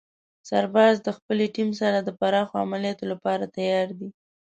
[0.49, 4.09] سرباز د خپلې ټیم سره د پراخو عملیاتو لپاره تیار دی.